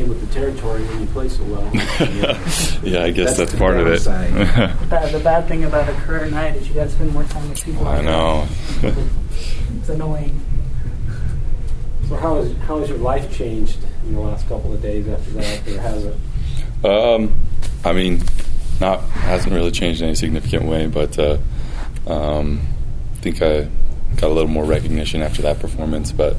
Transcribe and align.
came 0.00 0.08
with 0.08 0.26
the 0.26 0.34
territory 0.34 0.82
when 0.84 1.00
you 1.00 1.06
play 1.08 1.28
so 1.28 1.44
well. 1.44 1.70
yeah, 2.82 3.04
I 3.04 3.10
guess 3.10 3.36
that's, 3.36 3.38
That's 3.38 3.52
the 3.52 3.58
part 3.58 3.76
of 3.76 3.86
it. 3.86 4.00
The 4.80 4.86
bad, 4.88 5.12
the 5.12 5.20
bad 5.20 5.46
thing 5.46 5.64
about 5.64 5.88
a 5.88 5.92
career 5.92 6.26
night 6.30 6.56
is 6.56 6.68
you 6.68 6.74
got 6.74 6.84
to 6.84 6.90
spend 6.90 7.12
more 7.12 7.24
time 7.24 7.48
with 7.48 7.62
people. 7.64 7.86
I 7.86 8.00
know. 8.00 8.46
It's 9.78 9.88
annoying. 9.88 10.38
so 12.08 12.16
how 12.16 12.42
has 12.42 12.52
how 12.66 12.80
has 12.80 12.88
your 12.88 12.98
life 12.98 13.32
changed 13.32 13.78
in 14.04 14.14
the 14.14 14.20
last 14.20 14.46
couple 14.48 14.74
of 14.74 14.82
days 14.82 15.08
after 15.08 15.30
that, 15.30 15.68
or 15.68 15.80
has 15.80 16.04
it? 16.04 16.16
Um, 16.84 17.40
I 17.84 17.92
mean, 17.92 18.20
not 18.80 19.00
hasn't 19.02 19.54
really 19.54 19.70
changed 19.70 20.02
in 20.02 20.08
any 20.08 20.16
significant 20.16 20.64
way, 20.64 20.86
but 20.88 21.18
uh, 21.18 21.38
um, 22.06 22.60
I 23.14 23.20
think 23.20 23.40
I 23.40 23.68
got 24.16 24.30
a 24.30 24.34
little 24.34 24.50
more 24.50 24.64
recognition 24.64 25.22
after 25.22 25.40
that 25.42 25.60
performance. 25.60 26.12
But 26.12 26.36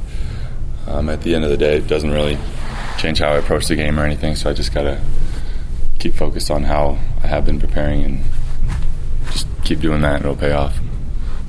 um, 0.88 1.09
at 1.09 1.21
the 1.21 1.34
end 1.34 1.46
of 1.46 1.50
the 1.50 1.57
day, 1.57 1.78
it 1.78 1.88
doesn't 1.88 2.12
really 2.12 2.38
change 3.02 3.20
how 3.20 3.30
I 3.30 3.38
approach 3.38 3.68
the 3.68 3.76
game 3.76 4.00
or 4.00 4.06
anything. 4.06 4.36
So 4.36 4.50
I 4.50 4.54
just 4.54 4.74
gotta 4.74 5.02
keep 6.00 6.14
focused 6.14 6.52
on 6.52 6.64
how 6.64 7.00
I 7.23 7.28
have 7.28 7.46
been 7.46 7.59
preparing 7.59 8.04
and 8.04 8.23
just 9.32 9.48
keep 9.64 9.80
doing 9.80 10.02
that, 10.02 10.18
and 10.18 10.26
it'll 10.26 10.36
pay 10.36 10.52
off. 10.52 10.80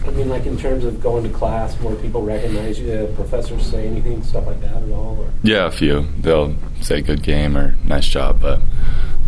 I 0.07 0.11
mean, 0.11 0.29
like 0.29 0.47
in 0.47 0.59
terms 0.59 0.85
of 0.85 1.01
going 1.01 1.23
to 1.25 1.31
class, 1.31 1.79
more 1.81 1.95
people 1.95 2.23
recognize 2.23 2.81
you. 2.81 2.93
Uh, 2.93 3.15
professors 3.15 3.65
say 3.65 3.87
anything, 3.87 4.23
stuff 4.23 4.47
like 4.47 4.61
that 4.63 4.83
at 4.83 4.91
all? 4.91 5.19
Or? 5.21 5.31
Yeah, 5.43 5.67
a 5.67 5.71
few. 5.71 6.09
They'll 6.19 6.57
say 6.81 7.03
good 7.03 7.23
game 7.23 7.57
or 7.57 7.77
nice 7.85 8.09
job, 8.09 8.41
but 8.41 8.61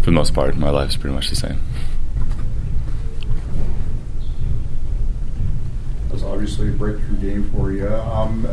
for 0.01 0.06
the 0.06 0.12
most 0.12 0.34
part, 0.34 0.56
my 0.56 0.70
life's 0.70 0.96
pretty 0.96 1.15
much 1.15 1.30
the 1.30 1.37
same. 1.37 1.60
was 6.10 6.23
obviously 6.23 6.68
a 6.68 6.73
breakthrough 6.73 7.16
game 7.16 7.51
for 7.51 7.73
you. 7.73 7.88
Um, 7.88 8.45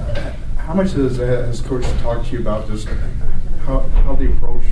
how 0.58 0.74
much 0.74 0.94
has, 0.94 1.18
has 1.18 1.62
coach 1.62 1.86
talked 2.02 2.28
to 2.28 2.34
you 2.34 2.40
about 2.40 2.68
just 2.68 2.88
how, 3.72 3.80
how 4.04 4.16
the 4.16 4.30
approach 4.32 4.64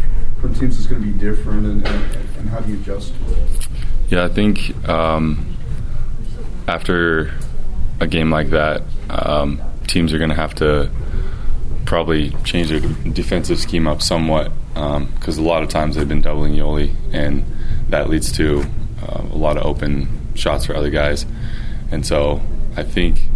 from 0.42 0.54
teams 0.54 0.78
is 0.78 0.88
going 0.88 1.02
to 1.02 1.08
be 1.08 1.18
different 1.18 1.66
and, 1.66 1.88
and, 1.88 2.16
and 2.38 2.50
how 2.50 2.60
do 2.60 2.72
you 2.72 2.80
adjust 2.80 3.14
to 3.14 3.34
it? 3.34 3.68
Yeah, 4.10 4.26
I 4.26 4.30
think 4.30 4.76
um, 4.88 5.58
after 6.68 7.34
a 8.00 8.08
game 8.08 8.30
like 8.30 8.50
that, 8.50 8.84
um, 9.10 9.62
teams 9.88 10.14
are 10.14 10.18
going 10.18 10.30
to 10.30 10.36
have 10.36 10.56
to 10.56 10.90
probably 11.86 12.32
change 12.44 12.70
their 12.70 12.82
defensive 13.12 13.60
scheme 13.60 13.88
up 13.88 14.02
somewhat 14.02 14.52
because 14.74 15.38
a 15.38 15.42
lot 15.42 15.64
of 15.64 15.70
times 15.70 15.96
they've 15.96 16.08
been 16.08 16.22
doubling 16.22 16.54
Yoeli, 16.54 16.94
and 17.12 17.46
that 17.90 18.10
leads 18.10 18.32
to 18.34 18.64
uh, 19.02 19.24
a 19.32 19.36
lot 19.36 19.58
of 19.58 19.66
open 19.66 20.08
shots 20.36 20.66
for 20.66 20.76
other 20.76 20.90
guys. 20.90 21.26
And 21.92 22.06
so 22.06 22.42
I 22.78 22.84
think 22.84 23.28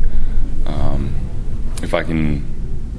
um, 0.65 1.13
if 1.81 1.93
I 1.93 2.03
can 2.03 2.52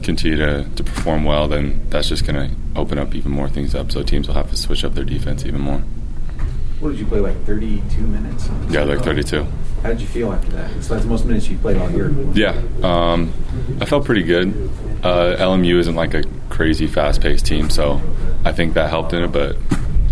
continue 0.05 0.37
to, 0.37 0.69
to 0.77 0.85
perform 0.85 1.25
well, 1.25 1.49
then 1.49 1.87
that's 1.91 2.09
just 2.09 2.27
going 2.27 2.51
to 2.51 2.55
open 2.79 2.99
up 2.99 3.15
even 3.15 3.33
more 3.33 3.49
things 3.49 3.75
up. 3.75 3.91
So 3.91 4.03
teams 4.03 4.29
will 4.29 4.35
have 4.35 4.51
to 4.51 4.57
switch 4.57 4.85
up 4.85 4.95
their 4.95 5.05
defense 5.05 5.45
even 5.45 5.61
more. 5.61 5.83
What 6.81 6.91
did 6.91 7.01
you 7.01 7.07
play, 7.07 7.21
like 7.21 7.45
32 7.45 8.01
minutes? 8.01 8.49
Yeah, 8.69 8.83
like 8.85 9.01
32. 9.01 9.47
How 9.83 9.89
did 9.91 10.01
you 10.01 10.07
feel 10.07 10.33
after 10.33 10.51
that? 10.53 10.71
So 10.83 10.95
that's 10.95 11.05
the 11.05 11.11
most 11.11 11.25
minutes 11.25 11.49
you 11.49 11.57
played 11.59 11.77
all 11.77 11.91
year. 11.91 12.11
Yeah, 12.35 12.61
um, 12.83 13.33
I 13.81 13.85
felt 13.85 14.05
pretty 14.05 14.23
good. 14.23 14.49
Uh, 15.03 15.37
LMU 15.39 15.79
isn't 15.79 15.95
like 15.95 16.15
a 16.15 16.25
crazy 16.49 16.87
fast-paced 16.87 17.47
team, 17.47 17.71
so 17.71 18.01
I 18.45 18.53
think 18.53 18.75
that 18.75 18.91
helped 18.91 19.13
in 19.13 19.23
it. 19.23 19.33
But 19.33 19.57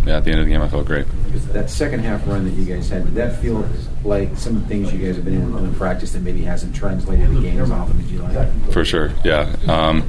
yeah, 0.06 0.18
at 0.18 0.24
the 0.24 0.30
end 0.30 0.40
of 0.40 0.46
the 0.46 0.52
game, 0.52 0.62
I 0.62 0.68
felt 0.68 0.86
great. 0.86 1.06
That 1.52 1.70
second 1.70 2.00
half 2.00 2.26
run 2.26 2.44
that 2.44 2.52
you 2.52 2.64
guys 2.64 2.88
had, 2.88 3.04
did 3.04 3.14
that 3.14 3.40
feel 3.40 3.62
like 4.04 4.36
some 4.36 4.56
of 4.56 4.62
the 4.62 4.68
things 4.68 4.92
you 4.92 4.98
guys 5.04 5.16
have 5.16 5.24
been 5.24 5.34
in, 5.34 5.56
in 5.58 5.74
practice 5.74 6.12
that 6.12 6.22
maybe 6.22 6.42
hasn't 6.42 6.74
translated 6.74 7.28
to 7.28 7.34
the 7.34 7.40
games 7.40 7.70
often 7.70 7.98
as 8.00 8.12
you 8.12 8.22
like? 8.22 8.72
For 8.72 8.84
sure, 8.84 9.12
yeah. 9.24 9.54
Um, 9.68 10.08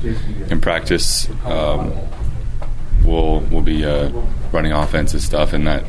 in 0.50 0.60
practice, 0.62 1.30
um, 1.46 1.94
we'll 3.06 3.40
we'll 3.52 3.62
be 3.62 3.86
uh, 3.86 4.10
running 4.52 4.72
offense 4.72 5.14
and 5.14 5.22
stuff, 5.22 5.54
and 5.54 5.68
that, 5.68 5.84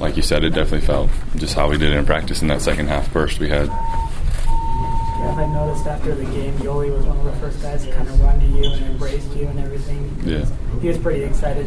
like 0.00 0.16
you 0.16 0.22
said, 0.22 0.44
it 0.44 0.50
definitely 0.50 0.86
felt 0.86 1.10
just 1.36 1.54
how 1.54 1.68
we 1.70 1.78
did 1.78 1.92
it 1.92 1.96
in 1.96 2.04
practice 2.06 2.42
in 2.42 2.48
that 2.48 2.62
second 2.62 2.88
half 2.88 3.12
burst 3.12 3.38
we 3.38 3.48
had. 3.48 3.66
Yeah, 3.66 5.34
I 5.38 5.46
noticed 5.46 5.86
after 5.86 6.14
the 6.14 6.24
game, 6.24 6.54
Yoeli 6.58 6.94
was 6.94 7.04
one 7.04 7.16
of 7.16 7.24
the 7.24 7.32
first 7.40 7.60
guys 7.62 7.84
to 7.84 7.92
kind 7.92 8.08
of 8.08 8.20
run 8.20 8.38
to 8.38 8.46
you 8.46 8.70
and 8.72 8.84
embraced 8.84 9.34
you 9.36 9.46
and 9.46 9.58
everything. 9.58 10.14
Yeah. 10.24 10.44
he 10.80 10.88
was 10.88 10.98
pretty 10.98 11.22
excited. 11.24 11.66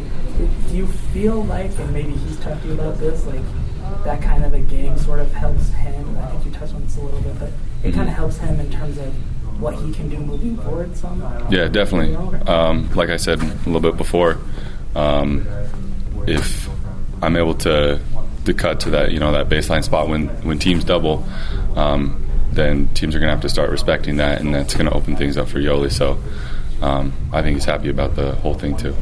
Do 0.68 0.76
you 0.76 0.86
feel 0.86 1.44
like, 1.44 1.76
and 1.78 1.92
maybe 1.92 2.12
he's 2.12 2.38
talked 2.40 2.62
to 2.62 2.68
you 2.68 2.74
about 2.74 2.98
this, 2.98 3.26
like 3.26 3.42
that 4.04 4.22
kind 4.22 4.44
of 4.44 4.54
a 4.54 4.60
game 4.60 4.96
sort 4.98 5.20
of 5.20 5.32
helps 5.32 5.68
him? 5.70 6.18
I 6.18 6.26
think 6.26 6.46
you 6.46 6.50
touched 6.52 6.74
on 6.74 6.82
this 6.82 6.96
a 6.96 7.00
little 7.00 7.20
bit, 7.20 7.38
but 7.38 7.50
it 7.82 7.92
kind 7.94 8.08
of 8.08 8.14
helps 8.14 8.38
him 8.38 8.58
in 8.60 8.70
terms 8.70 8.98
of 8.98 9.12
what 9.60 9.74
he 9.74 9.92
can 9.92 10.08
do 10.08 10.18
moving 10.18 10.56
forward. 10.56 10.96
Some. 10.96 11.20
Yeah, 11.50 11.68
definitely. 11.68 12.16
Um, 12.46 12.90
like 12.94 13.10
I 13.10 13.16
said 13.16 13.40
a 13.40 13.44
little 13.66 13.80
bit 13.80 13.96
before, 13.96 14.38
um, 14.94 15.46
if 16.26 16.68
I'm 17.22 17.36
able 17.36 17.54
to 17.56 18.00
to 18.46 18.54
cut 18.54 18.80
to 18.80 18.90
that 18.90 19.12
you 19.12 19.20
know 19.20 19.32
that 19.32 19.48
baseline 19.48 19.84
spot 19.84 20.08
when 20.08 20.28
when 20.44 20.58
teams 20.58 20.84
double, 20.84 21.24
um, 21.76 22.26
then 22.52 22.88
teams 22.94 23.14
are 23.14 23.18
going 23.18 23.28
to 23.28 23.34
have 23.34 23.42
to 23.42 23.48
start 23.48 23.70
respecting 23.70 24.16
that, 24.16 24.40
and 24.40 24.54
that's 24.54 24.74
going 24.74 24.86
to 24.86 24.92
open 24.92 25.16
things 25.16 25.36
up 25.36 25.48
for 25.48 25.58
Yoeli. 25.58 25.92
So 25.92 26.18
um, 26.82 27.12
I 27.32 27.42
think 27.42 27.56
he's 27.56 27.64
happy 27.64 27.88
about 27.88 28.16
the 28.16 28.32
whole 28.36 28.54
thing 28.54 28.76
too. 28.76 28.94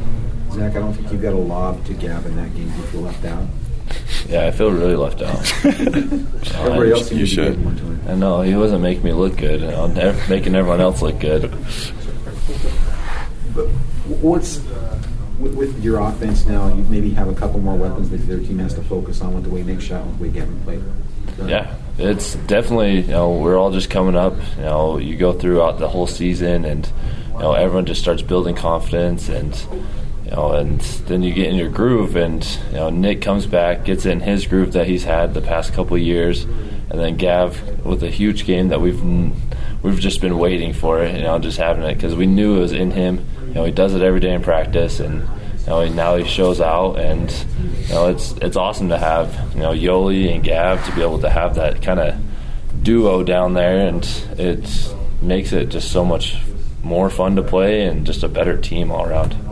Zach, 0.51 0.75
I 0.75 0.79
don't 0.79 0.93
think 0.93 1.11
you 1.11 1.17
got 1.17 1.33
a 1.33 1.37
lob 1.37 1.85
to 1.85 1.93
Gav 1.93 2.25
in 2.25 2.35
that 2.35 2.53
game. 2.55 2.69
Do 2.69 2.77
you 2.77 2.83
feel 2.83 3.01
left 3.01 3.23
out? 3.25 3.45
Yeah, 4.27 4.45
I 4.45 4.51
feel 4.51 4.71
really 4.71 4.95
left 4.95 5.21
out. 5.21 5.65
Everybody 5.65 6.91
else 6.91 7.11
you 7.11 7.25
should. 7.25 7.55
getting 7.55 7.65
one 7.65 7.75
to 7.77 7.83
him. 7.83 8.01
I 8.07 8.15
know 8.15 8.41
he 8.41 8.55
wasn't 8.55 8.81
making 8.81 9.03
me 9.03 9.13
look 9.13 9.37
good. 9.37 9.63
I'm 9.63 9.97
ev- 9.97 10.29
making 10.29 10.55
everyone 10.55 10.81
else 10.81 11.01
look 11.01 11.19
good. 11.19 11.49
But 13.55 13.67
what's 14.21 14.61
with, 15.39 15.55
with 15.55 15.83
your 15.83 15.99
offense 15.99 16.45
now? 16.45 16.67
You 16.67 16.83
maybe 16.83 17.09
have 17.11 17.27
a 17.27 17.33
couple 17.33 17.59
more 17.59 17.75
weapons 17.75 18.09
that 18.09 18.17
their 18.27 18.39
team 18.39 18.59
has 18.59 18.73
to 18.75 18.81
focus 18.83 19.21
on 19.21 19.33
with 19.33 19.43
the 19.45 19.49
way 19.49 19.63
Nick 19.63 19.81
shot, 19.81 20.05
with 20.05 20.17
the 20.17 20.23
way 20.23 20.29
Gavin 20.29 20.59
played. 20.61 20.83
Yeah, 21.49 21.73
it's 21.97 22.35
definitely. 22.35 23.01
You 23.01 23.07
know, 23.07 23.31
we're 23.37 23.57
all 23.57 23.71
just 23.71 23.89
coming 23.89 24.15
up. 24.15 24.35
You 24.57 24.63
know, 24.63 24.97
you 24.97 25.15
go 25.15 25.33
throughout 25.33 25.79
the 25.79 25.87
whole 25.87 26.07
season, 26.07 26.65
and 26.65 26.91
you 27.33 27.39
know, 27.39 27.53
everyone 27.53 27.85
just 27.85 28.01
starts 28.01 28.21
building 28.21 28.55
confidence, 28.55 29.29
and 29.29 29.53
you 30.29 30.35
know, 30.35 30.51
and 30.51 30.79
then 30.79 31.23
you 31.23 31.33
get 31.33 31.47
in 31.47 31.55
your 31.55 31.69
groove, 31.69 32.15
and 32.15 32.45
you 32.67 32.75
know, 32.75 32.91
Nick 32.91 33.21
comes 33.21 33.47
back, 33.47 33.83
gets 33.83 34.05
in 34.05 34.19
his 34.19 34.45
groove 34.45 34.73
that 34.73 34.85
he's 34.85 35.03
had 35.03 35.33
the 35.33 35.41
past 35.41 35.73
couple 35.73 35.97
years, 35.97 36.43
and 36.43 36.99
then 36.99 37.17
Gav 37.17 37.83
with 37.83 38.03
a 38.03 38.11
huge 38.11 38.45
game 38.45 38.67
that 38.67 38.79
we've 38.79 39.01
we've 39.81 39.99
just 39.99 40.21
been 40.21 40.37
waiting 40.37 40.71
for 40.71 41.01
it. 41.01 41.15
You 41.15 41.23
know, 41.23 41.39
just 41.39 41.57
having 41.57 41.83
it 41.83 41.95
because 41.95 42.13
we 42.15 42.27
knew 42.27 42.57
it 42.57 42.59
was 42.59 42.73
in 42.73 42.91
him. 42.91 43.25
You 43.47 43.53
know, 43.55 43.65
he 43.65 43.71
does 43.71 43.95
it 43.95 44.03
every 44.03 44.19
day 44.19 44.31
in 44.31 44.43
practice, 44.43 44.99
and 44.99 45.21
you 45.61 45.67
know, 45.67 45.89
now 45.89 46.15
he 46.15 46.25
shows 46.25 46.61
out, 46.61 46.99
and 46.99 47.31
you 47.87 47.95
know, 47.95 48.09
it's 48.09 48.33
it's 48.33 48.55
awesome 48.55 48.89
to 48.89 48.99
have 48.99 49.33
you 49.55 49.61
know 49.61 49.71
Yoeli 49.71 50.31
and 50.31 50.43
Gav 50.43 50.85
to 50.85 50.93
be 50.93 51.01
able 51.01 51.19
to 51.21 51.29
have 51.29 51.55
that 51.55 51.81
kind 51.81 51.99
of 51.99 52.15
duo 52.83 53.23
down 53.23 53.55
there, 53.55 53.87
and 53.87 54.05
it 54.37 54.93
makes 55.23 55.53
it 55.53 55.69
just 55.69 55.91
so 55.91 56.05
much 56.05 56.37
more 56.83 57.09
fun 57.09 57.35
to 57.35 57.41
play 57.41 57.85
and 57.85 58.05
just 58.05 58.21
a 58.21 58.29
better 58.29 58.55
team 58.55 58.91
all 58.91 59.05
around. 59.05 59.48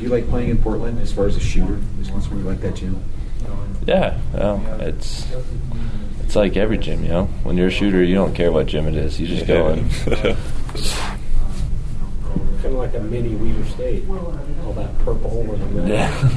Do 0.00 0.06
you 0.06 0.12
like 0.12 0.30
playing 0.30 0.48
in 0.48 0.56
Portland 0.56 0.98
as 1.00 1.12
far 1.12 1.26
as 1.26 1.36
a 1.36 1.40
shooter 1.40 1.78
is 2.00 2.08
concerned? 2.08 2.40
You 2.40 2.48
like 2.48 2.62
that, 2.62 2.74
Jim? 2.74 3.04
Yeah, 3.86 4.18
well, 4.32 4.64
it's 4.80 5.26
it's 6.20 6.34
like 6.34 6.56
every 6.56 6.78
gym, 6.78 7.02
you 7.02 7.10
know. 7.10 7.24
When 7.42 7.58
you're 7.58 7.66
a 7.66 7.70
shooter, 7.70 8.02
you 8.02 8.14
don't 8.14 8.34
care 8.34 8.50
what 8.50 8.64
gym 8.64 8.88
it 8.88 8.96
is. 8.96 9.20
You 9.20 9.26
just 9.26 9.46
go 9.46 9.68
and 9.68 9.90
Kind 12.62 12.64
of 12.64 12.72
like 12.72 12.94
a 12.94 13.00
mini 13.00 13.34
Weber 13.34 13.68
State, 13.68 14.08
all 14.08 14.72
that 14.72 14.98
purple 15.00 15.42
and 15.52 15.76
the 15.76 15.88
yeah, 15.92 16.30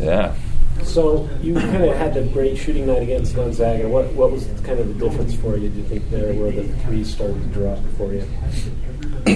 yeah. 0.00 0.34
So 0.82 1.30
you 1.40 1.54
kind 1.54 1.84
of 1.84 1.96
had 1.96 2.14
the 2.14 2.24
great 2.24 2.58
shooting 2.58 2.88
night 2.88 3.02
against 3.02 3.36
Gonzaga. 3.36 3.88
What 3.88 4.12
what 4.14 4.32
was 4.32 4.46
kind 4.64 4.80
of 4.80 4.88
the 4.88 5.08
difference 5.08 5.36
for 5.36 5.56
you? 5.56 5.68
Do 5.68 5.78
you 5.78 5.84
think 5.84 6.10
there 6.10 6.34
where 6.34 6.50
the 6.50 6.66
threes 6.78 7.12
started 7.12 7.40
to 7.44 7.48
drop 7.60 7.78
for 7.96 8.12
you? 8.12 8.22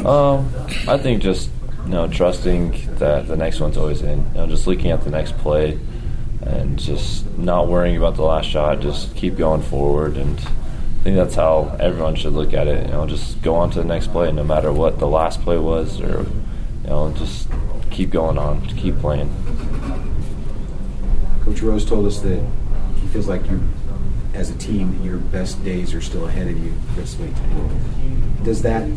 Um, 0.04 0.52
I 0.88 0.98
think 0.98 1.22
just 1.22 1.48
you 1.84 1.90
know 1.90 2.08
trusting 2.08 2.96
that 2.96 3.26
the 3.26 3.36
next 3.36 3.60
one's 3.60 3.76
always 3.76 4.02
in. 4.02 4.26
You 4.28 4.34
know, 4.34 4.46
just 4.46 4.66
looking 4.66 4.90
at 4.90 5.02
the 5.04 5.10
next 5.10 5.36
play 5.38 5.78
and 6.42 6.78
just 6.78 7.26
not 7.38 7.68
worrying 7.68 7.96
about 7.96 8.16
the 8.16 8.22
last 8.22 8.46
shot. 8.46 8.80
Just 8.80 9.14
keep 9.14 9.36
going 9.36 9.62
forward, 9.62 10.16
and 10.16 10.38
I 10.38 11.04
think 11.04 11.16
that's 11.16 11.34
how 11.34 11.76
everyone 11.80 12.14
should 12.14 12.32
look 12.32 12.52
at 12.54 12.66
it. 12.66 12.86
You 12.86 12.92
know, 12.92 13.06
just 13.06 13.42
go 13.42 13.54
on 13.54 13.70
to 13.72 13.78
the 13.78 13.84
next 13.84 14.08
play, 14.08 14.30
no 14.32 14.44
matter 14.44 14.72
what 14.72 14.98
the 14.98 15.08
last 15.08 15.42
play 15.42 15.58
was, 15.58 16.00
or 16.00 16.26
you 16.82 16.88
know, 16.88 17.12
just 17.16 17.48
keep 17.90 18.10
going 18.10 18.38
on, 18.38 18.66
keep 18.66 18.96
playing. 18.98 19.30
Coach 21.44 21.60
Rose 21.62 21.84
told 21.84 22.06
us 22.06 22.20
that 22.20 22.44
he 23.00 23.06
feels 23.08 23.28
like 23.28 23.44
you, 23.50 23.60
as 24.34 24.50
a 24.50 24.54
team, 24.58 25.00
your 25.02 25.18
best 25.18 25.62
days 25.64 25.92
are 25.92 26.00
still 26.00 26.26
ahead 26.26 26.48
of 26.48 26.58
you 26.58 26.72
this 26.94 27.18
week. 27.18 27.34
Does 28.44 28.62
that 28.62 28.88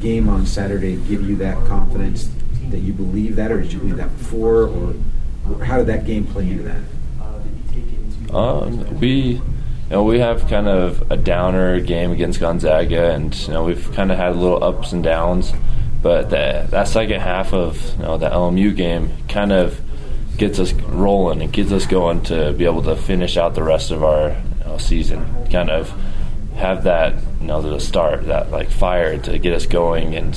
game 0.00 0.28
on 0.28 0.46
Saturday 0.46 0.96
give 0.96 1.28
you 1.28 1.36
that 1.36 1.56
confidence 1.66 2.30
that 2.70 2.78
you 2.78 2.92
believe 2.92 3.36
that, 3.36 3.52
or 3.52 3.60
did 3.60 3.72
you 3.72 3.78
believe 3.78 3.96
that 3.96 4.16
before, 4.18 4.66
or 4.68 4.94
how 5.64 5.78
did 5.78 5.86
that 5.86 6.04
game 6.04 6.26
play 6.26 6.50
into 6.50 6.64
that? 6.64 6.82
Um, 8.34 8.98
we, 8.98 9.10
you 9.10 9.42
know, 9.90 10.02
we 10.02 10.18
have 10.18 10.48
kind 10.48 10.66
of 10.66 11.10
a 11.10 11.16
downer 11.16 11.80
game 11.80 12.10
against 12.10 12.40
Gonzaga, 12.40 13.12
and 13.12 13.34
you 13.46 13.52
know 13.52 13.64
we've 13.64 13.92
kind 13.92 14.10
of 14.10 14.18
had 14.18 14.32
a 14.32 14.38
little 14.38 14.62
ups 14.62 14.92
and 14.92 15.02
downs. 15.02 15.52
But 16.02 16.30
the, 16.30 16.66
that 16.70 16.88
second 16.88 17.20
half 17.20 17.52
of 17.52 17.96
you 17.96 18.02
know, 18.02 18.18
the 18.18 18.28
LMU 18.28 18.76
game 18.76 19.10
kind 19.28 19.52
of 19.52 19.80
gets 20.36 20.58
us 20.58 20.72
rolling 20.72 21.42
and 21.42 21.52
gets 21.52 21.72
us 21.72 21.86
going 21.86 22.22
to 22.24 22.52
be 22.52 22.64
able 22.64 22.82
to 22.82 22.96
finish 22.96 23.36
out 23.36 23.54
the 23.54 23.62
rest 23.62 23.90
of 23.90 24.04
our 24.04 24.30
you 24.30 24.64
know, 24.66 24.78
season. 24.78 25.24
Kind 25.50 25.70
of 25.70 25.92
have 26.56 26.84
that 26.84 27.14
you 27.40 27.46
know 27.46 27.62
the 27.62 27.78
start 27.78 28.26
that 28.26 28.50
like 28.50 28.70
fire 28.70 29.18
to 29.18 29.38
get 29.38 29.54
us 29.54 29.66
going. 29.66 30.14
And 30.14 30.36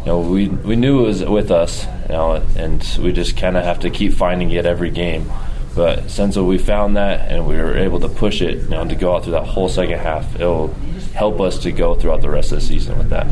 you 0.00 0.06
know 0.06 0.20
we 0.20 0.48
we 0.48 0.76
knew 0.76 1.00
it 1.00 1.06
was 1.06 1.24
with 1.24 1.50
us 1.50 1.84
you 1.84 2.14
know 2.14 2.44
and 2.56 2.98
we 3.02 3.12
just 3.12 3.36
kind 3.36 3.56
of 3.56 3.64
have 3.64 3.80
to 3.80 3.90
keep 3.90 4.12
finding 4.12 4.50
it 4.50 4.66
every 4.66 4.90
game. 4.90 5.30
But 5.74 6.10
since 6.10 6.36
we 6.36 6.58
found 6.58 6.96
that 6.96 7.30
and 7.30 7.46
we 7.46 7.56
were 7.56 7.76
able 7.76 8.00
to 8.00 8.08
push 8.08 8.42
it 8.42 8.58
you 8.62 8.68
know 8.68 8.84
to 8.84 8.94
go 8.94 9.14
out 9.14 9.24
through 9.24 9.32
that 9.32 9.46
whole 9.46 9.68
second 9.68 9.98
half 9.98 10.34
it'll 10.34 10.68
help 11.14 11.40
us 11.40 11.58
to 11.60 11.72
go 11.72 11.94
throughout 11.94 12.22
the 12.22 12.30
rest 12.30 12.52
of 12.52 12.60
the 12.60 12.66
season 12.66 12.98
with 12.98 13.10
that 13.10 13.26